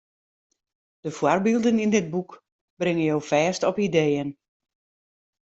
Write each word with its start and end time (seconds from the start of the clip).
De 1.03 1.11
foarbylden 1.17 1.81
yn 1.83 1.93
dit 1.97 2.07
boek 2.13 2.31
bringe 2.81 3.03
jo 3.11 3.17
fêst 3.29 3.61
op 3.69 3.75
ideeën. 3.87 4.29